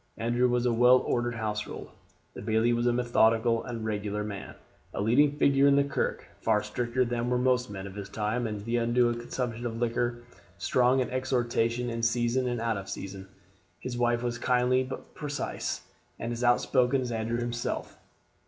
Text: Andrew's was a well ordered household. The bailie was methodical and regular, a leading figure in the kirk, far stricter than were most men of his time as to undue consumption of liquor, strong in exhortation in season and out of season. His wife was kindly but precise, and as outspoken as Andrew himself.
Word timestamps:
Andrew's 0.17 0.49
was 0.49 0.65
a 0.65 0.73
well 0.73 0.97
ordered 0.97 1.35
household. 1.35 1.91
The 2.33 2.41
bailie 2.41 2.73
was 2.73 2.87
methodical 2.87 3.63
and 3.63 3.85
regular, 3.85 4.27
a 4.95 4.99
leading 4.99 5.33
figure 5.37 5.67
in 5.67 5.75
the 5.75 5.83
kirk, 5.83 6.25
far 6.41 6.63
stricter 6.63 7.05
than 7.05 7.29
were 7.29 7.37
most 7.37 7.69
men 7.69 7.85
of 7.85 7.93
his 7.93 8.09
time 8.09 8.47
as 8.47 8.63
to 8.63 8.75
undue 8.77 9.13
consumption 9.13 9.63
of 9.63 9.77
liquor, 9.77 10.23
strong 10.57 11.01
in 11.01 11.11
exhortation 11.11 11.91
in 11.91 12.01
season 12.01 12.47
and 12.47 12.59
out 12.59 12.77
of 12.77 12.89
season. 12.89 13.27
His 13.79 13.95
wife 13.95 14.23
was 14.23 14.39
kindly 14.39 14.83
but 14.83 15.13
precise, 15.13 15.81
and 16.17 16.31
as 16.33 16.43
outspoken 16.43 17.01
as 17.01 17.11
Andrew 17.11 17.37
himself. 17.37 17.99